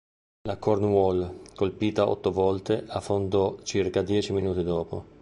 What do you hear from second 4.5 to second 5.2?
dopo.